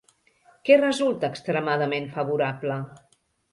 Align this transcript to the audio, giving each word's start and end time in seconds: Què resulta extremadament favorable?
Què 0.69 0.77
resulta 0.83 1.29
extremadament 1.35 2.11
favorable? 2.19 2.83